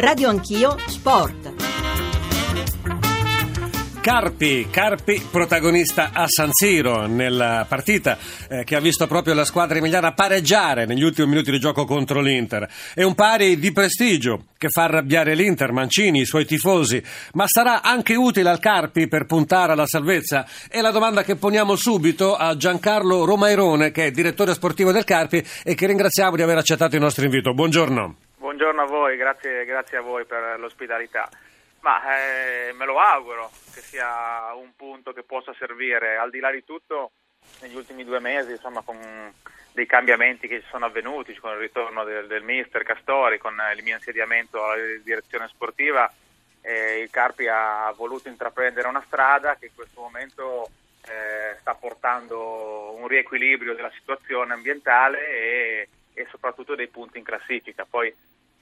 Radio 0.00 0.30
Anch'io 0.30 0.78
Sport. 0.86 1.52
Carpi, 4.00 4.68
Carpi 4.70 5.22
protagonista 5.30 6.12
a 6.14 6.24
San 6.26 6.48
Siro 6.52 7.06
nella 7.06 7.66
partita 7.68 8.16
eh, 8.48 8.64
che 8.64 8.76
ha 8.76 8.80
visto 8.80 9.06
proprio 9.06 9.34
la 9.34 9.44
squadra 9.44 9.76
emiliana 9.76 10.14
pareggiare 10.14 10.86
negli 10.86 11.02
ultimi 11.02 11.28
minuti 11.28 11.50
di 11.50 11.60
gioco 11.60 11.84
contro 11.84 12.22
l'Inter. 12.22 12.66
È 12.94 13.02
un 13.02 13.14
pari 13.14 13.58
di 13.58 13.72
prestigio 13.72 14.44
che 14.56 14.70
fa 14.70 14.84
arrabbiare 14.84 15.34
l'Inter, 15.34 15.70
Mancini, 15.70 16.20
i 16.20 16.24
suoi 16.24 16.46
tifosi, 16.46 17.02
ma 17.34 17.44
sarà 17.46 17.82
anche 17.82 18.14
utile 18.14 18.48
al 18.48 18.58
Carpi 18.58 19.06
per 19.06 19.26
puntare 19.26 19.72
alla 19.72 19.86
salvezza? 19.86 20.46
È 20.66 20.80
la 20.80 20.92
domanda 20.92 21.22
che 21.22 21.36
poniamo 21.36 21.76
subito 21.76 22.36
a 22.36 22.56
Giancarlo 22.56 23.26
Romairone 23.26 23.90
che 23.90 24.06
è 24.06 24.10
direttore 24.10 24.54
sportivo 24.54 24.92
del 24.92 25.04
Carpi 25.04 25.44
e 25.62 25.74
che 25.74 25.86
ringraziamo 25.86 26.36
di 26.36 26.42
aver 26.42 26.56
accettato 26.56 26.94
il 26.96 27.02
nostro 27.02 27.26
invito. 27.26 27.52
Buongiorno. 27.52 28.28
Buongiorno 28.50 28.82
a 28.82 28.86
voi, 28.86 29.16
grazie, 29.16 29.64
grazie 29.64 29.98
a 29.98 30.00
voi 30.00 30.24
per 30.24 30.58
l'ospitalità. 30.58 31.28
Ma 31.82 32.02
eh, 32.02 32.72
me 32.72 32.84
lo 32.84 32.98
auguro 32.98 33.48
che 33.72 33.80
sia 33.80 34.52
un 34.54 34.74
punto 34.74 35.12
che 35.12 35.22
possa 35.22 35.54
servire, 35.56 36.16
al 36.16 36.30
di 36.30 36.40
là 36.40 36.50
di 36.50 36.64
tutto, 36.64 37.12
negli 37.60 37.76
ultimi 37.76 38.02
due 38.02 38.18
mesi, 38.18 38.50
insomma, 38.50 38.82
con 38.82 38.98
dei 39.70 39.86
cambiamenti 39.86 40.48
che 40.48 40.64
sono 40.68 40.86
avvenuti, 40.86 41.36
con 41.36 41.52
il 41.52 41.58
ritorno 41.58 42.02
del, 42.02 42.26
del 42.26 42.42
mister 42.42 42.82
Castori, 42.82 43.38
con 43.38 43.54
il 43.76 43.84
mio 43.84 43.94
insediamento 43.94 44.64
alla 44.64 44.82
direzione 45.00 45.46
sportiva, 45.46 46.12
eh, 46.60 46.98
il 46.98 47.10
Carpi 47.10 47.46
ha 47.46 47.94
voluto 47.96 48.26
intraprendere 48.26 48.88
una 48.88 49.04
strada 49.06 49.54
che 49.54 49.66
in 49.66 49.74
questo 49.76 50.00
momento 50.00 50.68
eh, 51.06 51.56
sta 51.60 51.76
portando 51.76 52.96
un 52.96 53.06
riequilibrio 53.06 53.76
della 53.76 53.92
situazione 53.92 54.54
ambientale 54.54 55.28
e, 55.28 55.88
e 56.14 56.26
soprattutto 56.30 56.74
dei 56.74 56.88
punti 56.88 57.18
in 57.18 57.24
classifica. 57.24 57.86
Poi 57.88 58.12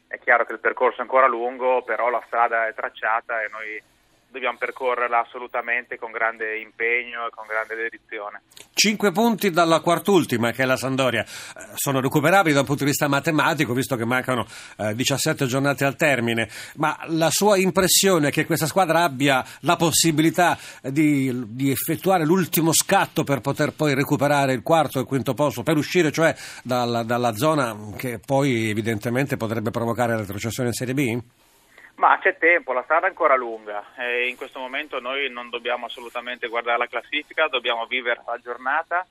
è 0.09 0.19
chiaro 0.19 0.45
che 0.45 0.55
il 0.55 0.61
percorso 0.61 0.99
è 0.99 1.03
ancora 1.03 1.27
lungo, 1.27 1.83
però 1.83 2.09
la 2.09 2.23
strada 2.27 2.67
è 2.67 2.75
tracciata 2.75 3.43
e 3.43 3.49
noi 3.49 3.83
dobbiamo 4.31 4.59
percorrerla 4.59 5.21
assolutamente 5.21 5.99
con 5.99 6.11
grande 6.13 6.59
impegno 6.59 7.27
e 7.27 7.31
con 7.31 7.47
grande 7.47 7.75
dedizione. 7.75 8.43
Cinque 8.73 9.11
punti 9.11 9.51
dalla 9.51 9.81
quartultima, 9.81 10.53
che 10.53 10.63
è 10.63 10.67
la 10.67 10.77
Sandoria, 10.77 11.23
eh, 11.23 11.27
sono 11.75 12.01
recuperabili 12.01 12.55
da 12.55 12.61
un 12.61 12.67
punto 12.67 12.85
di 12.85 12.91
vista 12.91 13.09
matematico, 13.09 13.73
visto 13.73 13.97
che 13.97 14.05
mancano 14.05 14.47
eh, 14.77 14.95
17 14.95 15.47
giornate 15.47 15.85
al 15.85 15.97
termine, 15.97 16.49
ma 16.77 16.97
la 17.07 17.31
sua 17.31 17.57
impressione 17.57 18.29
è 18.29 18.31
che 18.31 18.47
questa 18.47 18.67
squadra 18.67 19.03
abbia 19.03 19.45
la 19.61 19.77
possibilità 19.77 20.59
di, 20.83 21.33
di 21.49 21.71
effettuare 21.71 22.25
l'ultimo 22.25 22.73
scatto 22.73 23.25
per 23.25 23.41
poter 23.41 23.73
poi 23.73 23.95
recuperare 23.95 24.53
il 24.53 24.63
quarto 24.63 24.99
e 24.99 25.03
il 25.03 25.07
quinto 25.07 25.35
posto, 25.35 25.63
per 25.63 25.77
uscire 25.77 26.13
cioè 26.13 26.35
dalla, 26.63 27.03
dalla 27.03 27.35
zona 27.35 27.77
che 27.97 28.21
poi 28.25 28.71
evidentemente 28.71 29.37
potrebbe 29.37 29.71
provocare 29.71 30.13
la 30.13 30.21
retrocessione 30.21 30.69
in 30.69 30.75
Serie 30.75 30.95
B? 30.95 31.21
Ma 31.99 32.17
c'è 32.21 32.39
tempo, 32.39 32.73
la 32.73 32.85
strada 32.85 33.07
è 33.07 33.09
ancora 33.09 33.35
lunga 33.35 33.85
e 33.97 34.29
in 34.29 34.37
questo 34.37 34.61
momento 34.61 35.01
noi 35.01 35.29
non 35.31 35.51
dobbiamo 35.51 35.87
assolutamente 35.87 36.47
guardare 36.47 36.79
la 36.79 36.87
classifica, 36.87 37.49
dobbiamo 37.49 37.87
vivere 37.87 38.23
la 38.25 38.39
giornata 38.39 39.05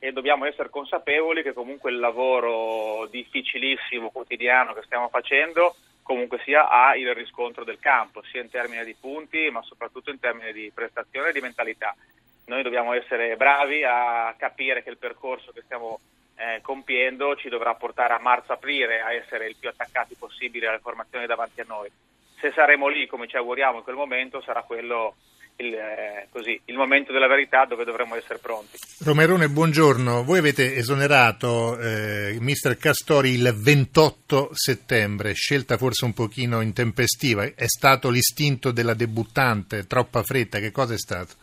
e 0.00 0.10
dobbiamo 0.10 0.44
essere 0.44 0.68
consapevoli 0.68 1.44
che 1.44 1.52
comunque 1.52 1.92
il 1.92 2.00
lavoro 2.00 3.06
difficilissimo, 3.06 4.10
quotidiano 4.10 4.72
che 4.72 4.82
stiamo 4.82 5.08
facendo 5.08 5.76
comunque 6.02 6.40
sia 6.42 6.68
ha 6.68 6.96
il 6.96 7.14
riscontro 7.14 7.62
del 7.62 7.78
campo, 7.78 8.24
sia 8.24 8.42
in 8.42 8.50
termini 8.50 8.84
di 8.84 8.96
punti 8.98 9.48
ma 9.50 9.62
soprattutto 9.62 10.10
in 10.10 10.18
termini 10.18 10.52
di 10.52 10.72
prestazione 10.74 11.28
e 11.28 11.32
di 11.32 11.40
mentalità. 11.40 11.94
Noi 12.46 12.64
dobbiamo 12.64 12.92
essere 12.92 13.36
bravi 13.36 13.84
a 13.84 14.34
capire 14.36 14.82
che 14.82 14.90
il 14.90 14.98
percorso 14.98 15.52
che 15.52 15.62
stiamo 15.62 16.00
eh, 16.34 16.58
compiendo 16.60 17.36
ci 17.36 17.48
dovrà 17.48 17.72
portare 17.76 18.14
a 18.14 18.18
marzo-aprile 18.18 19.00
a 19.00 19.12
essere 19.12 19.46
il 19.46 19.54
più 19.56 19.68
attaccati 19.68 20.16
possibile 20.16 20.66
alle 20.66 20.80
formazioni 20.80 21.26
davanti 21.26 21.60
a 21.60 21.66
noi 21.68 21.88
se 22.42 22.50
saremo 22.52 22.88
lì 22.88 23.06
come 23.06 23.28
ci 23.28 23.36
auguriamo 23.36 23.78
in 23.78 23.84
quel 23.84 23.94
momento 23.94 24.42
sarà 24.42 24.62
quello 24.62 25.14
il, 25.56 25.72
eh, 25.74 26.26
così, 26.32 26.60
il, 26.64 26.74
momento 26.74 27.12
della 27.12 27.28
verità 27.28 27.66
dove 27.66 27.84
dovremo 27.84 28.16
essere 28.16 28.40
pronti. 28.40 28.78
Romerone, 29.04 29.48
buongiorno. 29.48 30.24
Voi 30.24 30.38
avete 30.38 30.74
esonerato 30.74 31.78
eh, 31.78 32.36
Mister 32.40 32.76
Castori 32.76 33.30
il 33.34 33.52
28 33.54 34.48
settembre, 34.52 35.34
scelta 35.34 35.76
forse 35.76 36.04
un 36.04 36.14
pochino 36.14 36.62
intempestiva. 36.62 37.44
È 37.44 37.66
stato 37.66 38.10
l'istinto 38.10 38.72
della 38.72 38.94
debuttante, 38.94 39.86
troppa 39.86 40.22
fretta, 40.22 40.58
che 40.58 40.72
cosa 40.72 40.94
è 40.94 40.98
stato? 40.98 41.34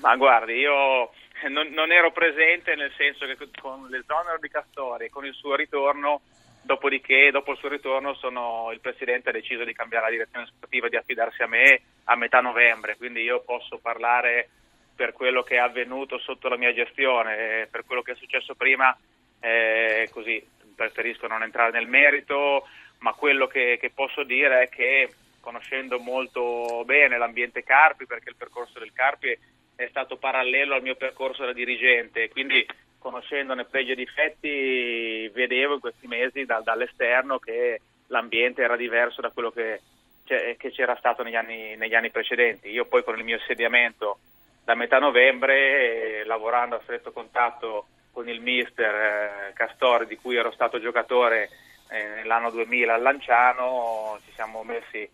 Ma 0.00 0.16
guardi, 0.16 0.54
io 0.54 1.10
non, 1.50 1.68
non 1.72 1.92
ero 1.92 2.12
presente 2.12 2.74
nel 2.76 2.92
senso 2.96 3.26
che 3.26 3.36
con 3.60 3.88
l'esonero 3.90 4.38
di 4.40 4.48
Castori 4.48 5.06
e 5.06 5.10
con 5.10 5.26
il 5.26 5.34
suo 5.34 5.54
ritorno 5.54 6.22
Dopodiché, 6.66 7.30
dopo 7.30 7.52
il 7.52 7.58
suo 7.58 7.68
ritorno, 7.68 8.14
sono, 8.14 8.70
il 8.72 8.80
presidente 8.80 9.28
ha 9.28 9.32
deciso 9.32 9.62
di 9.62 9.72
cambiare 9.72 10.06
la 10.06 10.10
direzione 10.10 10.46
sportiva 10.46 10.88
e 10.88 10.90
di 10.90 10.96
affidarsi 10.96 11.42
a 11.42 11.46
me 11.46 11.80
a 12.04 12.16
metà 12.16 12.40
novembre. 12.40 12.96
Quindi 12.96 13.22
io 13.22 13.40
posso 13.42 13.78
parlare 13.78 14.48
per 14.96 15.12
quello 15.12 15.44
che 15.44 15.54
è 15.54 15.58
avvenuto 15.58 16.18
sotto 16.18 16.48
la 16.48 16.56
mia 16.56 16.74
gestione, 16.74 17.68
per 17.70 17.84
quello 17.86 18.02
che 18.02 18.12
è 18.12 18.16
successo 18.16 18.56
prima, 18.56 18.98
eh, 19.38 20.08
così 20.10 20.44
preferisco 20.74 21.28
non 21.28 21.44
entrare 21.44 21.70
nel 21.70 21.86
merito, 21.86 22.66
ma 22.98 23.12
quello 23.12 23.46
che, 23.46 23.78
che 23.80 23.90
posso 23.90 24.24
dire 24.24 24.62
è 24.62 24.68
che 24.68 25.08
conoscendo 25.38 26.00
molto 26.00 26.82
bene 26.84 27.16
l'ambiente 27.16 27.62
Carpi, 27.62 28.06
perché 28.06 28.30
il 28.30 28.36
percorso 28.36 28.80
del 28.80 28.92
Carpi 28.92 29.38
è 29.76 29.86
stato 29.86 30.16
parallelo 30.16 30.74
al 30.74 30.82
mio 30.82 30.96
percorso 30.96 31.44
da 31.44 31.52
dirigente, 31.52 32.28
quindi 32.28 32.66
conoscendone 33.06 33.66
pregi 33.66 33.92
e 33.92 33.94
difetti, 33.94 35.28
vedevo 35.28 35.74
in 35.74 35.80
questi 35.80 36.08
mesi 36.08 36.44
da, 36.44 36.60
dall'esterno 36.60 37.38
che 37.38 37.80
l'ambiente 38.08 38.62
era 38.62 38.74
diverso 38.74 39.20
da 39.20 39.30
quello 39.30 39.52
che, 39.52 39.80
che 40.24 40.70
c'era 40.72 40.96
stato 40.96 41.22
negli 41.22 41.36
anni, 41.36 41.76
negli 41.76 41.94
anni, 41.94 42.10
precedenti. 42.10 42.68
Io 42.68 42.84
poi 42.86 43.04
con 43.04 43.16
il 43.16 43.22
mio 43.22 43.36
insediamento 43.36 44.18
da 44.64 44.74
metà 44.74 44.98
novembre, 44.98 46.22
eh, 46.22 46.24
lavorando 46.24 46.74
a 46.74 46.80
stretto 46.82 47.12
contatto 47.12 47.86
con 48.10 48.28
il 48.28 48.40
mister 48.40 48.94
eh, 48.94 49.52
Castori, 49.54 50.06
di 50.06 50.16
cui 50.16 50.34
ero 50.34 50.50
stato 50.50 50.80
giocatore 50.80 51.48
eh, 51.90 52.06
nell'anno 52.16 52.50
2000 52.50 52.92
al 52.92 53.02
Lanciano, 53.02 54.18
ci 54.24 54.32
siamo 54.32 54.64
messi 54.64 55.08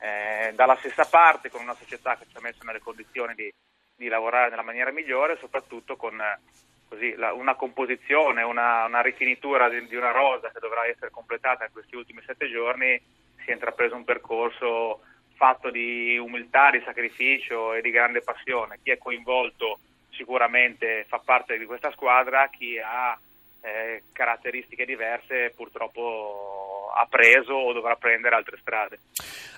eh, 0.00 0.52
dalla 0.54 0.76
stessa 0.76 1.06
parte 1.06 1.48
con 1.48 1.62
una 1.62 1.74
società 1.74 2.18
che 2.18 2.26
ci 2.30 2.36
ha 2.36 2.40
messo 2.42 2.58
nelle 2.64 2.80
condizioni 2.80 3.32
di, 3.34 3.50
di 3.96 4.08
lavorare 4.08 4.50
nella 4.50 4.60
maniera 4.60 4.92
migliore, 4.92 5.38
soprattutto 5.40 5.96
con 5.96 6.20
così, 6.88 7.14
la, 7.16 7.32
una 7.32 7.54
composizione, 7.54 8.42
una, 8.42 8.84
una 8.84 9.00
rifinitura 9.00 9.68
di, 9.68 9.86
di, 9.86 9.96
una 9.96 10.10
rosa 10.10 10.50
che 10.50 10.58
dovrà 10.60 10.86
essere 10.86 11.10
completata 11.10 11.64
in 11.64 11.72
questi 11.72 11.96
ultimi 11.96 12.22
sette 12.24 12.50
giorni, 12.50 13.00
si 13.44 13.50
è 13.50 13.52
intrapreso 13.52 13.94
un 13.94 14.04
percorso 14.04 15.00
fatto 15.34 15.70
di 15.70 16.18
umiltà, 16.18 16.70
di 16.70 16.82
sacrificio 16.84 17.74
e 17.74 17.80
di 17.80 17.90
grande 17.90 18.22
passione. 18.22 18.80
Chi 18.82 18.90
è 18.90 18.98
coinvolto 18.98 19.78
sicuramente 20.10 21.04
fa 21.08 21.20
parte 21.24 21.58
di 21.58 21.64
questa 21.64 21.92
squadra, 21.92 22.48
chi 22.48 22.78
ha 22.78 23.18
eh, 23.60 24.02
caratteristiche 24.12 24.84
diverse 24.84 25.52
purtroppo 25.54 26.90
ha 26.94 27.06
preso 27.08 27.52
o 27.52 27.72
dovrà 27.72 27.94
prendere 27.96 28.34
altre 28.34 28.58
strade. 28.60 28.98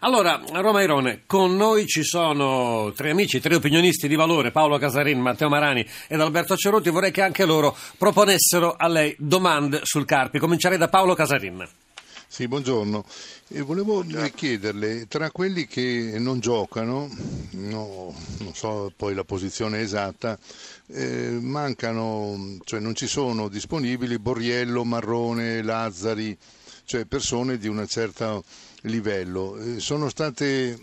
Allora, 0.01 0.41
Roma 0.53 0.83
Irone, 0.83 1.23
con 1.27 1.57
noi 1.57 1.87
ci 1.87 2.03
sono 2.03 2.93
tre 2.93 3.11
amici, 3.11 3.41
tre 3.41 3.55
opinionisti 3.55 4.09
di 4.09 4.17
valore, 4.17 4.51
Paolo 4.51 4.79
Casarin, 4.79 5.21
Matteo 5.21 5.49
Marani 5.49 5.87
ed 6.09 6.21
Alberto 6.21 6.57
Ceruti. 6.57 6.91
Vorrei 6.91 7.11
che 7.11 7.23
anche 7.23 7.45
loro 7.45 7.77
proponessero 7.99 8.75
a 8.77 8.89
lei 8.89 9.15
domande 9.19 9.81
sul 9.83 10.05
Carpi. 10.05 10.39
Comincerei 10.39 10.79
da 10.79 10.89
Paolo 10.89 11.15
Casarin. 11.15 11.80
Sì, 12.33 12.47
buongiorno. 12.47 13.05
E 13.49 13.61
volevo 13.61 14.05
chiederle, 14.33 15.09
tra 15.09 15.33
quelli 15.33 15.67
che 15.67 16.15
non 16.19 16.39
giocano, 16.39 17.09
no, 17.55 18.15
non 18.39 18.55
so 18.55 18.93
poi 18.95 19.15
la 19.15 19.25
posizione 19.25 19.81
esatta, 19.81 20.39
eh, 20.93 21.37
mancano, 21.41 22.59
cioè 22.63 22.79
non 22.79 22.95
ci 22.95 23.09
sono 23.09 23.49
disponibili 23.49 24.21
Borriello, 24.21 24.85
Marrone, 24.85 25.61
Lazzari, 25.61 26.39
cioè 26.85 27.05
persone 27.05 27.59
di 27.59 27.67
un 27.67 27.85
certo 27.89 28.45
livello. 28.83 29.57
Eh, 29.59 29.81
sono 29.81 30.09
state 30.09 30.79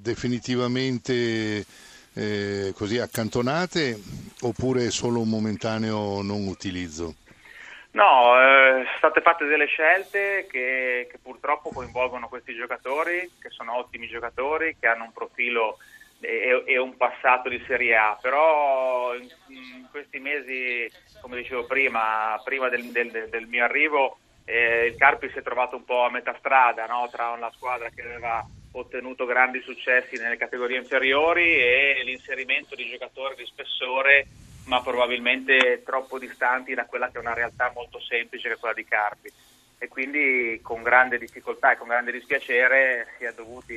definitivamente 0.00 1.66
eh, 2.14 2.72
così 2.74 2.96
accantonate 2.96 4.00
oppure 4.40 4.90
solo 4.90 5.20
un 5.20 5.28
momentaneo 5.28 6.22
non 6.22 6.46
utilizzo? 6.46 7.16
No, 7.96 8.38
eh, 8.38 8.84
state 8.96 9.20
fatte 9.20 9.44
delle 9.44 9.66
scelte 9.66 10.46
che, 10.50 11.08
che, 11.10 11.18
purtroppo 11.22 11.70
coinvolgono 11.70 12.28
questi 12.28 12.54
giocatori, 12.54 13.30
che 13.40 13.50
sono 13.50 13.76
ottimi 13.76 14.08
giocatori, 14.08 14.76
che 14.78 14.86
hanno 14.86 15.04
un 15.04 15.12
profilo 15.12 15.78
e, 16.20 16.62
e 16.66 16.78
un 16.78 16.96
passato 16.96 17.48
di 17.48 17.62
Serie 17.66 17.96
A, 17.96 18.18
però 18.20 19.14
in, 19.14 19.28
in 19.48 19.86
questi 19.90 20.18
mesi, 20.18 20.90
come 21.20 21.36
dicevo 21.36 21.64
prima, 21.64 22.40
prima 22.44 22.68
del, 22.68 22.90
del, 22.90 23.28
del 23.30 23.46
mio 23.46 23.64
arrivo, 23.64 24.18
eh, 24.44 24.86
il 24.86 24.96
Carpi 24.96 25.28
si 25.30 25.38
è 25.38 25.42
trovato 25.42 25.76
un 25.76 25.84
po' 25.84 26.04
a 26.04 26.10
metà 26.10 26.34
strada 26.38 26.86
no? 26.86 27.08
tra 27.10 27.30
una 27.30 27.50
squadra 27.52 27.90
che 27.90 28.02
aveva 28.02 28.46
ottenuto 28.72 29.24
grandi 29.24 29.60
successi 29.62 30.16
nelle 30.18 30.36
categorie 30.36 30.78
inferiori 30.78 31.56
e 31.56 32.02
l'inserimento 32.04 32.74
di 32.74 32.88
giocatori 32.88 33.34
di 33.36 33.46
spessore 33.46 34.26
ma 34.66 34.82
probabilmente 34.82 35.82
troppo 35.84 36.18
distanti 36.18 36.74
da 36.74 36.86
quella 36.86 37.10
che 37.10 37.18
è 37.18 37.20
una 37.20 37.34
realtà 37.34 37.70
molto 37.74 38.00
semplice 38.00 38.48
che 38.48 38.54
è 38.54 38.58
quella 38.58 38.74
di 38.74 38.84
Carpi. 38.84 39.32
e 39.78 39.88
quindi 39.88 40.58
con 40.62 40.82
grande 40.82 41.18
difficoltà 41.18 41.72
e 41.72 41.76
con 41.76 41.88
grande 41.88 42.10
dispiacere 42.10 43.08
si 43.18 43.24
è 43.24 43.32
dovuti 43.34 43.76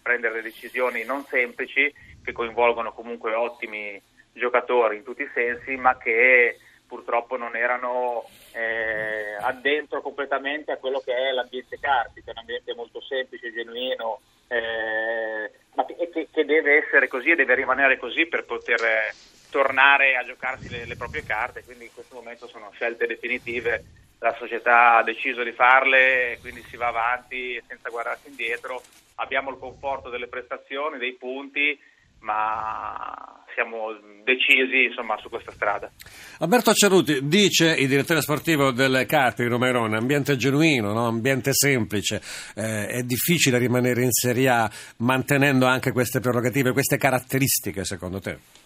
prendere 0.00 0.42
decisioni 0.42 1.04
non 1.04 1.24
semplici 1.24 1.92
che 2.22 2.32
coinvolgono 2.32 2.92
comunque 2.92 3.34
ottimi 3.34 4.00
giocatori 4.32 4.98
in 4.98 5.02
tutti 5.02 5.22
i 5.22 5.30
sensi 5.34 5.76
ma 5.76 5.98
che 5.98 6.58
purtroppo 6.86 7.36
non 7.36 7.54
erano 7.54 8.24
eh, 8.52 9.34
addentro 9.40 10.00
completamente 10.00 10.72
a 10.72 10.78
quello 10.78 11.00
che 11.00 11.14
è 11.14 11.32
l'ambiente 11.32 11.78
Carpi, 11.78 12.22
che 12.22 12.30
è 12.30 12.32
un 12.32 12.38
ambiente 12.38 12.74
molto 12.74 13.02
semplice, 13.02 13.52
genuino, 13.52 14.20
eh, 14.48 15.50
ma 15.74 15.84
che, 15.84 16.28
che, 16.32 16.44
deve 16.46 16.82
essere 16.82 17.06
così 17.06 17.30
e 17.30 17.36
deve 17.36 17.54
rimanere 17.54 17.98
così 17.98 18.24
per 18.24 18.46
poter 18.46 18.82
eh, 18.82 19.14
tornare 19.50 20.16
a 20.16 20.24
giocarsi 20.24 20.68
le, 20.68 20.84
le, 20.84 20.96
proprie 20.96 21.24
carte, 21.24 21.64
quindi 21.64 21.84
in 21.84 21.92
questo 21.92 22.14
momento 22.14 22.46
sono 22.46 22.70
scelte 22.74 23.06
definitive, 23.06 23.84
la 24.18 24.34
società 24.38 24.96
ha 24.96 25.02
deciso 25.02 25.42
di 25.42 25.52
farle, 25.52 26.38
quindi 26.40 26.62
si 26.68 26.76
va 26.76 26.88
avanti 26.88 27.62
senza 27.66 27.88
guardarsi 27.88 28.28
indietro, 28.28 28.82
abbiamo 29.16 29.50
il 29.50 29.58
conforto 29.58 30.10
delle 30.10 30.26
prestazioni, 30.26 30.98
dei 30.98 31.14
punti, 31.14 31.78
ma 32.20 33.44
siamo 33.54 33.92
decisi 34.24 34.84
insomma, 34.84 35.16
su 35.18 35.28
questa 35.28 35.52
strada. 35.52 35.90
Alberto 36.38 36.72
Ceruti 36.72 37.26
dice 37.26 37.74
il 37.74 37.88
direttore 37.88 38.20
sportivo 38.20 38.70
del 38.70 39.04
Carpi 39.06 39.42
di 39.42 39.48
Romerone, 39.48 39.96
ambiente 39.96 40.36
genuino, 40.36 40.92
no? 40.92 41.06
ambiente 41.06 41.52
semplice, 41.52 42.20
eh, 42.54 42.86
è 42.86 43.02
difficile 43.02 43.58
rimanere 43.58 44.02
in 44.02 44.12
Serie 44.12 44.48
A 44.48 44.70
mantenendo 44.98 45.66
anche 45.66 45.92
queste 45.92 46.20
prerogative, 46.20 46.72
queste 46.72 46.96
caratteristiche 46.96 47.84
secondo 47.84 48.20
te? 48.20 48.57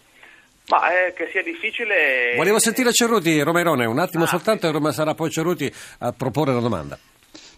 Ma 0.73 0.89
eh, 0.89 1.13
che 1.13 1.29
sia 1.31 1.43
difficile... 1.43 2.33
Volevo 2.35 2.57
sentire 2.57 2.91
Ceruti, 2.91 3.39
Romerone, 3.41 3.85
un 3.85 3.99
attimo 3.99 4.23
ah, 4.23 4.27
soltanto 4.27 4.67
e 4.67 4.91
sarà 4.91 5.13
poi 5.13 5.29
Ceruti 5.29 5.71
a 5.99 6.13
proporre 6.13 6.51
la 6.51 6.61
domanda. 6.61 6.97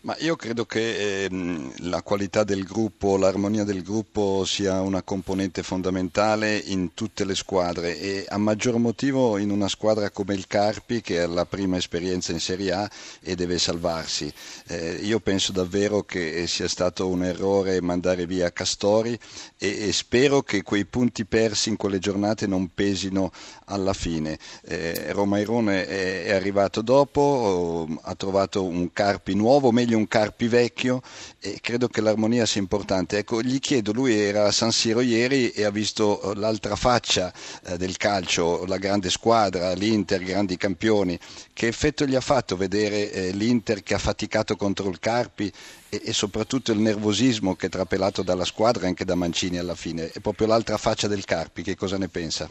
Ma 0.06 0.16
io 0.20 0.36
credo 0.36 0.66
che 0.66 1.24
ehm, 1.24 1.90
la 1.90 2.04
qualità 2.04 2.44
del 2.44 2.64
gruppo, 2.64 3.18
l'armonia 3.18 3.64
del 3.64 3.82
gruppo 3.82 4.46
sia 4.46 4.80
una 4.82 5.02
componente 5.02 5.64
fondamentale 5.64 6.58
in 6.58 6.94
tutte 6.94 7.26
le 7.26 7.34
squadre 7.34 8.00
e 8.00 8.24
a 8.28 8.38
maggior 8.38 8.78
motivo 8.78 9.40
in 9.40 9.50
una 9.50 9.68
squadra 9.68 10.12
come 10.12 10.36
il 10.36 10.46
Carpi 10.46 11.02
che 11.02 11.22
ha 11.22 11.28
la 11.28 11.48
prima 11.48 11.78
esperienza 11.78 12.32
in 12.34 12.40
Serie 12.40 12.72
A 12.72 12.90
e 13.20 13.34
deve 13.34 13.58
salvarsi. 13.58 14.32
Eh, 14.68 15.00
io 15.02 15.20
penso 15.22 15.52
davvero 15.52 16.04
che 16.04 16.46
sia 16.46 16.68
stato 16.68 17.08
un 17.08 17.24
errore 17.24 17.82
mandare 17.82 18.28
via 18.28 18.54
Castori 18.54 19.18
e, 19.58 19.88
e, 19.88 19.92
spero 19.92 20.44
che 20.44 20.62
quei 20.62 20.86
punti 20.86 21.26
persi 21.26 21.70
in 21.70 21.78
quelle 21.78 21.98
giornate 21.98 22.46
non 22.46 22.70
pesino 22.76 23.32
alla 23.66 23.94
fine. 23.94 24.38
Eh, 24.66 25.14
Romairone 25.14 25.88
è, 25.88 26.24
è 26.26 26.34
arrivato 26.36 26.84
dopo, 26.84 27.88
ha 28.04 28.14
trovato 28.14 28.64
un 28.64 28.94
Carpi 28.94 29.34
nuovo, 29.34 29.72
meglio 29.72 29.94
un 29.96 30.08
Carpi 30.08 30.48
vecchio 30.48 31.02
e 31.40 31.60
credo 31.62 31.88
che 31.88 32.02
l'armonia 32.02 32.46
sia 32.46 32.62
importante. 32.62 33.18
Ecco, 33.18 33.42
gli 33.42 33.60
chiedo, 33.60 33.92
lui 33.92 34.20
era 34.20 34.46
a 34.46 34.52
San 34.52 34.72
Siro 34.72 35.02
ieri 35.02 35.50
e 35.52 35.64
ha 35.64 35.72
visto 35.72 36.22
eh, 36.22 36.36
l'altra 36.36 36.76
faccia 36.76 37.34
eh, 37.66 37.78
del 37.78 37.98
calcio, 37.98 38.66
la 38.66 38.78
grande 38.78 39.10
squadra, 39.10 39.74
l'Inter, 39.74 40.24
grandi 40.24 40.58
campioni. 40.58 41.18
Che 41.54 41.68
effetto 41.68 42.06
gli 42.06 42.16
ha 42.16 42.22
fatto 42.22 42.56
vedere 42.56 43.12
eh, 43.12 43.32
l'Inter 43.32 43.82
che 43.82 43.94
ha 43.94 44.00
faticato 44.00 44.56
contro 44.56 44.90
il 44.90 45.00
Carpi 45.00 45.52
e, 45.90 46.14
soprattutto 46.14 46.72
il 46.72 46.80
nervosismo 46.80 47.56
che 47.56 47.68
è 47.68 47.70
trapelato 47.70 48.22
dalla 48.22 48.46
squadra 48.46 48.84
e 48.84 48.88
anche 48.88 49.06
da 49.06 49.16
Mancini 49.16 49.58
alla 49.58 49.76
fine? 49.76 50.12
È 50.12 50.20
proprio 50.20 50.48
l'altra 50.48 50.78
faccia 50.78 51.08
del 51.08 51.26
Carpi, 51.26 51.64
che 51.64 51.76
cosa 51.76 51.98
ne 51.98 52.10
pensa? 52.10 52.50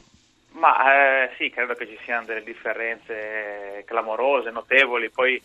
Ma 0.52 1.24
eh, 1.26 1.30
sì, 1.36 1.50
credo 1.50 1.74
che 1.74 1.86
ci 1.86 1.98
siano 2.04 2.24
delle 2.24 2.42
differenze 2.42 3.82
clamorose, 3.84 4.50
notevoli. 4.50 5.10
Poi 5.10 5.40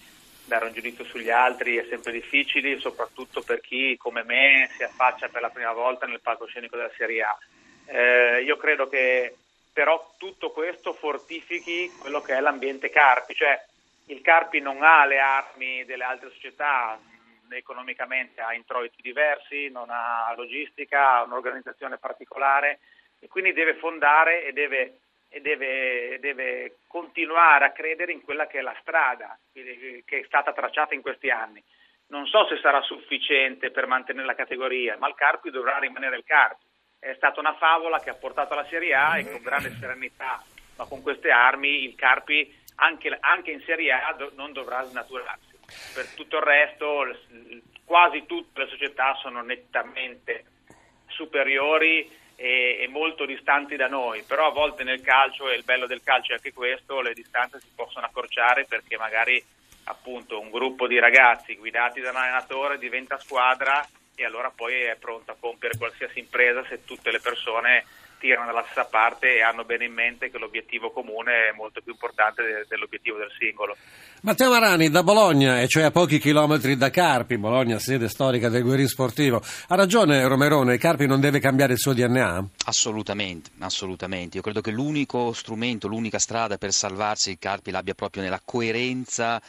dare 0.49 0.65
un 0.65 0.73
giudizio 0.73 1.05
sugli 1.05 1.29
altri 1.29 1.77
è 1.77 1.85
sempre 1.87 2.11
difficile, 2.11 2.79
soprattutto 2.79 3.41
per 3.41 3.61
chi 3.61 3.95
come 3.95 4.23
me 4.23 4.69
si 4.75 4.83
affaccia 4.83 5.29
per 5.29 5.41
la 5.41 5.49
prima 5.49 5.71
volta 5.71 6.05
nel 6.05 6.19
palcoscenico 6.19 6.75
della 6.75 6.91
Serie 6.97 7.21
A. 7.21 7.37
Eh, 7.85 8.41
io 8.41 8.57
credo 8.57 8.89
che 8.89 9.35
però 9.71 10.13
tutto 10.17 10.51
questo 10.51 10.93
fortifichi 10.93 11.89
quello 12.01 12.21
che 12.21 12.35
è 12.35 12.41
l'ambiente 12.41 12.89
Carpi, 12.89 13.33
cioè 13.33 13.63
il 14.07 14.21
Carpi 14.21 14.59
non 14.59 14.83
ha 14.83 15.05
le 15.05 15.19
armi 15.19 15.85
delle 15.85 16.03
altre 16.03 16.31
società, 16.31 16.99
economicamente 17.49 18.41
ha 18.41 18.53
introiti 18.53 19.01
diversi, 19.01 19.69
non 19.69 19.89
ha 19.89 20.33
logistica, 20.35 21.13
ha 21.13 21.23
un'organizzazione 21.23 21.97
particolare 21.97 22.79
e 23.19 23.27
quindi 23.27 23.53
deve 23.53 23.75
fondare 23.75 24.45
e 24.45 24.51
deve 24.51 24.97
e 25.29 25.41
deve, 25.41 26.17
deve, 26.19 26.79
continuare 26.87 27.65
a 27.65 27.71
credere 27.71 28.11
in 28.11 28.21
quella 28.21 28.47
che 28.47 28.59
è 28.59 28.61
la 28.61 28.75
strada 28.81 29.37
che 29.53 30.03
è 30.05 30.23
stata 30.25 30.51
tracciata 30.51 30.95
in 30.95 31.01
questi 31.01 31.29
anni. 31.29 31.63
Non 32.07 32.25
so 32.25 32.47
se 32.47 32.57
sarà 32.57 32.81
sufficiente 32.81 33.69
per 33.69 33.85
mantenere 33.85 34.25
la 34.25 34.33
categoria, 34.33 34.97
ma 34.97 35.07
il 35.07 35.13
Carpi 35.13 35.51
dovrà 35.51 35.77
rimanere 35.77 36.17
il 36.17 36.23
Carpi. 36.23 36.65
È 36.97 37.13
stata 37.15 37.39
una 37.39 37.53
favola 37.53 37.99
che 37.99 38.09
ha 38.09 38.15
portato 38.15 38.53
alla 38.53 38.65
Serie 38.67 38.95
A 38.95 39.19
e 39.19 39.29
con 39.29 39.41
grande 39.41 39.69
serenità, 39.79 40.43
ma 40.75 40.85
con 40.85 41.03
queste 41.03 41.29
armi 41.29 41.83
il 41.83 41.95
Carpi 41.95 42.51
anche, 42.75 43.15
anche 43.19 43.51
in 43.51 43.61
Serie 43.61 43.91
A 43.91 44.13
do, 44.13 44.31
non 44.35 44.51
dovrà 44.51 44.81
snaturarsi. 44.83 45.57
Per 45.93 46.07
tutto 46.15 46.37
il 46.37 46.43
resto, 46.43 47.15
quasi 47.85 48.25
tutte 48.25 48.63
le 48.63 48.69
società 48.69 49.13
sono 49.21 49.43
nettamente 49.43 50.45
superiori 51.07 52.09
e, 52.41 52.87
molto 52.89 53.25
distanti 53.25 53.75
da 53.75 53.87
noi, 53.87 54.23
però 54.25 54.47
a 54.47 54.53
volte 54.53 54.85
nel 54.85 55.01
calcio, 55.01 55.49
e 55.49 55.55
il 55.55 55.65
bello 55.65 55.87
del 55.87 56.01
calcio 56.01 56.31
è 56.31 56.35
anche 56.35 56.53
questo, 56.53 57.01
le 57.01 57.13
distanze 57.13 57.59
si 57.59 57.67
possono 57.75 58.05
accorciare 58.05 58.65
perché 58.65 58.97
magari 58.97 59.43
appunto 59.83 60.39
un 60.39 60.49
gruppo 60.49 60.87
di 60.87 60.97
ragazzi 60.99 61.57
guidati 61.57 61.99
da 61.99 62.11
un 62.11 62.15
allenatore 62.15 62.77
diventa 62.77 63.19
squadra 63.19 63.85
e 64.15 64.23
allora 64.23 64.51
poi 64.55 64.73
è 64.73 64.95
pronto 64.97 65.31
a 65.31 65.35
compiere 65.37 65.77
qualsiasi 65.77 66.19
impresa 66.19 66.63
se 66.65 66.85
tutte 66.85 67.11
le 67.11 67.19
persone 67.19 67.85
tirano 68.19 68.45
dalla 68.45 68.63
stessa 68.63 68.85
parte 68.85 69.37
e 69.37 69.41
hanno 69.41 69.65
bene 69.65 69.85
in 69.85 69.93
mente 69.93 70.29
che 70.29 70.37
l'obiettivo 70.37 70.91
comune 70.91 71.49
è 71.49 71.55
molto 71.55 71.81
più 71.81 71.93
importante 71.93 72.65
dell'obiettivo 72.67 73.17
del 73.17 73.31
singolo. 73.39 73.75
Matteo 74.21 74.49
Marani 74.49 74.89
da 74.89 75.01
Bologna, 75.01 75.61
e 75.61 75.67
cioè 75.67 75.83
a 75.83 75.91
pochi 75.91 76.19
chilometri 76.19 76.75
da 76.75 76.89
Carpi, 76.89 77.37
Bologna 77.37 77.79
sede 77.79 78.09
storica 78.09 78.49
del 78.49 78.63
guerriero 78.63 78.89
sportivo. 78.89 79.41
Ha 79.69 79.75
ragione 79.75 80.27
Romerone, 80.27 80.77
Carpi 80.77 81.07
non 81.07 81.21
deve 81.21 81.39
cambiare 81.39 81.73
il 81.73 81.79
suo 81.79 81.93
DNA? 81.93 82.45
Assolutamente, 82.65 83.51
assolutamente. 83.59 84.35
Io 84.35 84.43
credo 84.43 84.59
che 84.59 84.71
l'unico 84.71 85.31
strumento, 85.31 85.87
l'unica 85.87 86.19
strada 86.19 86.57
per 86.57 86.73
salvarsi 86.73 87.31
il 87.31 87.39
Carpi 87.39 87.71
l'abbia 87.71 87.93
proprio 87.93 88.21
nella 88.21 88.41
coerenza 88.43 89.41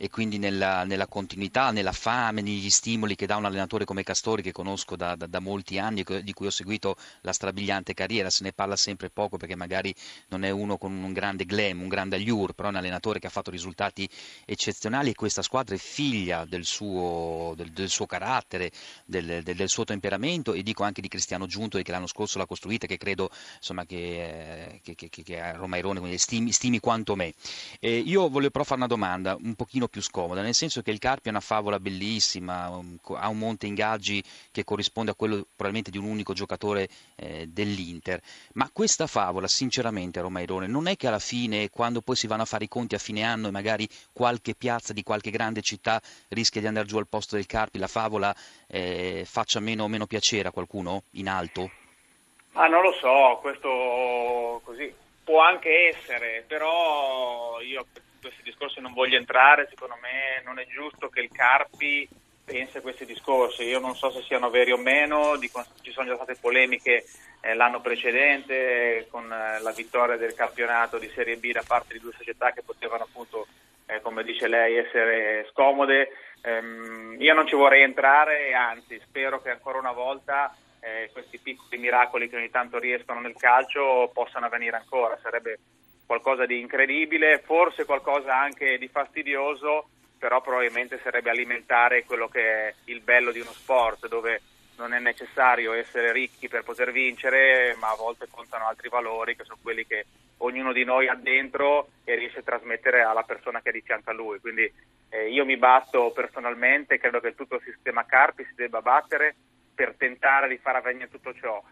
e 0.00 0.08
quindi 0.08 0.38
nella, 0.38 0.84
nella, 0.84 1.08
continuità, 1.08 1.72
nella 1.72 1.90
fame, 1.90 2.40
negli 2.40 2.70
stimoli 2.70 3.16
che 3.16 3.26
dà 3.26 3.34
un 3.34 3.44
allenatore 3.44 3.84
come 3.84 4.04
Castori 4.04 4.42
che 4.42 4.52
conosco 4.52 4.94
da, 4.94 5.16
da, 5.16 5.26
da 5.26 5.40
molti 5.40 5.76
anni 5.78 6.04
e 6.06 6.22
di 6.22 6.32
cui 6.32 6.46
ho 6.46 6.50
seguito 6.50 6.96
la 7.22 7.32
strabiliante 7.32 7.94
carriera, 7.94 8.30
se 8.30 8.44
ne 8.44 8.52
parla 8.52 8.76
sempre 8.76 9.10
poco 9.10 9.36
perché 9.36 9.56
magari 9.56 9.92
non 10.28 10.44
è 10.44 10.50
uno 10.50 10.78
con 10.78 10.92
un 10.92 11.12
grande 11.12 11.44
glam, 11.44 11.82
un 11.82 11.88
grande 11.88 12.14
allure, 12.14 12.54
però 12.54 12.68
è 12.68 12.70
un 12.70 12.76
allenatore 12.76 13.18
che 13.18 13.26
ha 13.26 13.30
fatto 13.30 13.50
risultati 13.50 14.08
eccezionali 14.44 15.10
e 15.10 15.14
questa 15.14 15.42
squadra 15.42 15.74
è 15.74 15.78
figlia 15.78 16.44
del 16.44 16.64
suo, 16.64 17.54
del, 17.56 17.72
del 17.72 17.88
suo 17.88 18.06
carattere, 18.06 18.70
del, 19.04 19.42
del, 19.42 19.68
suo 19.68 19.82
temperamento 19.82 20.52
e 20.54 20.62
dico 20.62 20.84
anche 20.84 21.00
di 21.00 21.08
Cristiano 21.08 21.46
Giunto 21.46 21.76
che 21.82 21.90
l'anno 21.90 22.06
scorso 22.06 22.38
l'ha 22.38 22.46
costruita 22.46 22.84
e 22.84 22.88
che 22.88 22.98
credo 22.98 23.30
insomma, 23.56 23.84
che, 23.84 24.80
che, 24.84 24.94
che, 24.94 25.08
che 25.10 25.40
a 25.40 25.52
Roma 25.56 25.76
Irone 25.76 26.16
stimi, 26.18 26.52
stimi 26.52 26.78
quanto 26.78 27.16
me. 27.16 27.34
Eh, 27.80 27.98
io 27.98 28.28
voglio 28.28 28.50
però 28.50 28.62
fare 28.62 28.78
una 28.78 28.86
domanda 28.86 29.36
un 29.40 29.54
pochino 29.54 29.87
più 29.88 30.00
scomoda, 30.00 30.42
nel 30.42 30.54
senso 30.54 30.82
che 30.82 30.90
il 30.90 30.98
Carpi 30.98 31.28
è 31.28 31.30
una 31.30 31.40
favola 31.40 31.80
bellissima, 31.80 32.64
ha 32.64 33.28
un 33.28 33.38
monte 33.38 33.66
ingaggi 33.66 34.22
che 34.50 34.64
corrisponde 34.64 35.10
a 35.10 35.14
quello 35.14 35.46
probabilmente 35.54 35.90
di 35.90 35.98
un 35.98 36.04
unico 36.04 36.32
giocatore 36.32 36.88
eh, 37.16 37.46
dell'Inter, 37.48 38.20
ma 38.54 38.70
questa 38.72 39.06
favola 39.06 39.48
sinceramente 39.48 40.20
Roma 40.20 40.40
Irone 40.40 40.66
non 40.66 40.86
è 40.86 40.96
che 40.96 41.08
alla 41.08 41.18
fine 41.18 41.70
quando 41.70 42.00
poi 42.00 42.16
si 42.16 42.26
vanno 42.26 42.42
a 42.42 42.46
fare 42.46 42.64
i 42.64 42.68
conti 42.68 42.94
a 42.94 42.98
fine 42.98 43.22
anno 43.22 43.48
e 43.48 43.50
magari 43.50 43.88
qualche 44.12 44.54
piazza 44.54 44.92
di 44.92 45.02
qualche 45.02 45.30
grande 45.30 45.62
città 45.62 46.00
rischia 46.28 46.60
di 46.60 46.66
andare 46.66 46.86
giù 46.86 46.98
al 46.98 47.08
posto 47.08 47.36
del 47.36 47.46
Carpi, 47.46 47.78
la 47.78 47.86
favola 47.86 48.34
eh, 48.66 49.24
faccia 49.26 49.60
meno 49.60 49.84
o 49.84 49.88
meno 49.88 50.06
piacere 50.06 50.48
a 50.48 50.52
qualcuno 50.52 51.02
in 51.12 51.28
alto? 51.28 51.70
Ah, 52.52 52.66
non 52.66 52.82
lo 52.82 52.92
so, 52.92 53.38
questo 53.40 54.60
così 54.64 54.92
può 55.22 55.40
anche 55.40 55.88
essere, 55.88 56.42
però 56.46 57.60
io 57.60 57.86
questi 58.20 58.42
discorsi 58.42 58.80
non 58.80 58.92
voglio 58.92 59.16
entrare, 59.16 59.66
secondo 59.68 59.96
me 60.00 60.42
non 60.44 60.58
è 60.58 60.66
giusto 60.66 61.08
che 61.08 61.20
il 61.20 61.30
Carpi 61.30 62.08
pensi 62.44 62.78
a 62.78 62.80
questi 62.80 63.04
discorsi, 63.04 63.64
io 63.64 63.78
non 63.78 63.94
so 63.94 64.10
se 64.10 64.22
siano 64.22 64.48
veri 64.48 64.72
o 64.72 64.78
meno, 64.78 65.36
dicono, 65.36 65.66
ci 65.82 65.92
sono 65.92 66.08
già 66.08 66.14
state 66.14 66.36
polemiche 66.40 67.04
eh, 67.42 67.54
l'anno 67.54 67.80
precedente 67.80 69.06
con 69.10 69.30
eh, 69.30 69.60
la 69.60 69.70
vittoria 69.72 70.16
del 70.16 70.34
campionato 70.34 70.98
di 70.98 71.10
Serie 71.14 71.36
B 71.36 71.52
da 71.52 71.62
parte 71.66 71.92
di 71.92 72.00
due 72.00 72.12
società 72.16 72.52
che 72.52 72.62
potevano 72.62 73.04
appunto, 73.04 73.46
eh, 73.86 74.00
come 74.00 74.24
dice 74.24 74.48
lei, 74.48 74.76
essere 74.76 75.46
scomode. 75.50 76.08
Ehm, 76.42 77.16
io 77.18 77.34
non 77.34 77.46
ci 77.46 77.54
vorrei 77.54 77.82
entrare, 77.82 78.54
anzi 78.54 78.98
spero 79.04 79.42
che 79.42 79.50
ancora 79.50 79.78
una 79.78 79.92
volta 79.92 80.54
eh, 80.80 81.10
questi 81.12 81.38
piccoli 81.38 81.78
miracoli 81.78 82.28
che 82.28 82.36
ogni 82.36 82.50
tanto 82.50 82.78
riescono 82.78 83.20
nel 83.20 83.36
calcio 83.36 84.10
possano 84.12 84.46
avvenire 84.46 84.76
ancora, 84.76 85.18
sarebbe 85.20 85.58
qualcosa 86.08 86.46
di 86.46 86.58
incredibile, 86.58 87.42
forse 87.44 87.84
qualcosa 87.84 88.34
anche 88.34 88.78
di 88.78 88.88
fastidioso, 88.88 89.90
però 90.16 90.40
probabilmente 90.40 90.98
sarebbe 91.02 91.28
alimentare 91.28 92.04
quello 92.04 92.28
che 92.28 92.40
è 92.40 92.74
il 92.84 93.02
bello 93.02 93.30
di 93.30 93.40
uno 93.40 93.52
sport 93.52 94.08
dove 94.08 94.40
non 94.78 94.94
è 94.94 95.00
necessario 95.00 95.74
essere 95.74 96.10
ricchi 96.10 96.48
per 96.48 96.62
poter 96.62 96.92
vincere, 96.92 97.76
ma 97.78 97.90
a 97.90 97.96
volte 97.96 98.26
contano 98.30 98.66
altri 98.66 98.88
valori 98.88 99.36
che 99.36 99.44
sono 99.44 99.58
quelli 99.60 99.84
che 99.84 100.06
ognuno 100.38 100.72
di 100.72 100.82
noi 100.82 101.08
ha 101.08 101.14
dentro 101.14 101.88
e 102.04 102.14
riesce 102.14 102.38
a 102.38 102.42
trasmettere 102.42 103.02
alla 103.02 103.24
persona 103.24 103.60
che 103.60 103.68
è 103.68 103.72
di 103.72 103.82
fianco 103.82 104.08
a 104.08 104.14
lui. 104.14 104.40
Quindi 104.40 104.72
eh, 105.10 105.28
io 105.28 105.44
mi 105.44 105.58
batto 105.58 106.10
personalmente, 106.12 106.98
credo 106.98 107.20
che 107.20 107.34
tutto 107.34 107.56
il 107.56 107.62
sistema 107.64 108.06
Carpi 108.06 108.44
si 108.44 108.54
debba 108.54 108.80
battere 108.80 109.34
per 109.74 109.94
tentare 109.98 110.48
di 110.48 110.56
far 110.56 110.76
avvenire 110.76 111.10
tutto 111.10 111.34
ciò 111.34 111.62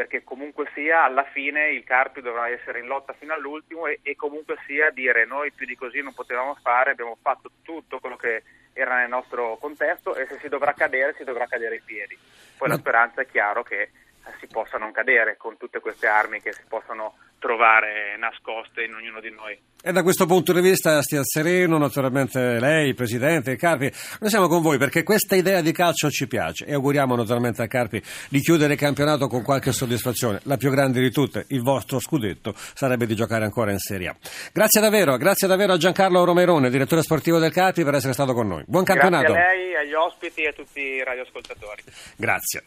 perché 0.00 0.24
comunque 0.24 0.66
sia 0.72 1.04
alla 1.04 1.24
fine 1.24 1.72
il 1.72 1.84
Carpi 1.84 2.22
dovrà 2.22 2.48
essere 2.48 2.80
in 2.80 2.86
lotta 2.86 3.12
fino 3.12 3.34
all'ultimo 3.34 3.86
e, 3.86 3.98
e, 4.02 4.16
comunque 4.16 4.56
sia 4.64 4.88
dire 4.88 5.26
noi 5.26 5.52
più 5.52 5.66
di 5.66 5.76
così 5.76 6.00
non 6.00 6.14
potevamo 6.14 6.54
fare, 6.62 6.92
abbiamo 6.92 7.18
fatto 7.20 7.50
tutto 7.62 8.00
quello 8.00 8.16
che 8.16 8.42
era 8.72 8.96
nel 8.96 9.10
nostro 9.10 9.58
contesto 9.60 10.14
e 10.14 10.24
se 10.24 10.38
si 10.38 10.48
dovrà 10.48 10.72
cadere 10.72 11.12
si 11.18 11.24
dovrà 11.24 11.46
cadere 11.46 11.76
in 11.76 11.84
piedi. 11.84 12.16
Poi 12.56 12.68
la 12.68 12.78
speranza 12.78 13.20
è 13.20 13.26
chiaro 13.26 13.62
che 13.62 13.90
si 14.38 14.46
possa 14.46 14.78
non 14.78 14.90
cadere 14.90 15.36
con 15.36 15.58
tutte 15.58 15.80
queste 15.80 16.06
armi 16.06 16.40
che 16.40 16.54
si 16.54 16.62
possono 16.66 17.16
trovare 17.40 18.16
nascoste 18.18 18.84
in 18.84 18.94
ognuno 18.94 19.18
di 19.20 19.30
noi. 19.30 19.58
E 19.82 19.92
da 19.92 20.02
questo 20.02 20.26
punto 20.26 20.52
di 20.52 20.60
vista 20.60 21.00
stia 21.00 21.22
sereno, 21.24 21.78
naturalmente 21.78 22.60
lei, 22.60 22.92
Presidente 22.92 23.56
Carpi, 23.56 23.90
noi 24.20 24.28
siamo 24.28 24.46
con 24.46 24.60
voi 24.60 24.76
perché 24.76 25.02
questa 25.02 25.36
idea 25.36 25.62
di 25.62 25.72
calcio 25.72 26.10
ci 26.10 26.28
piace 26.28 26.66
e 26.66 26.74
auguriamo 26.74 27.16
naturalmente 27.16 27.62
a 27.62 27.66
Carpi 27.66 28.00
di 28.28 28.40
chiudere 28.40 28.74
il 28.74 28.78
campionato 28.78 29.26
con 29.26 29.42
qualche 29.42 29.72
soddisfazione, 29.72 30.40
la 30.42 30.58
più 30.58 30.70
grande 30.70 31.00
di 31.00 31.10
tutte, 31.10 31.46
il 31.48 31.62
vostro 31.62 31.98
scudetto, 31.98 32.52
sarebbe 32.54 33.06
di 33.06 33.16
giocare 33.16 33.44
ancora 33.44 33.72
in 33.72 33.78
Serie 33.78 34.08
A. 34.08 34.16
Grazie 34.52 34.82
davvero, 34.82 35.16
grazie 35.16 35.48
davvero 35.48 35.72
a 35.72 35.78
Giancarlo 35.78 36.24
Romerone, 36.24 36.68
direttore 36.68 37.00
sportivo 37.00 37.38
del 37.38 37.50
Carpi, 37.50 37.82
per 37.82 37.94
essere 37.94 38.12
stato 38.12 38.34
con 38.34 38.48
noi. 38.48 38.64
Buon 38.66 38.84
campionato. 38.84 39.32
Grazie 39.32 39.42
a 39.42 39.54
lei, 39.54 39.76
agli 39.76 39.94
ospiti 39.94 40.42
e 40.42 40.48
a 40.48 40.52
tutti 40.52 40.80
i 40.80 41.02
radioascoltatori. 41.02 41.82
Grazie. 42.16 42.64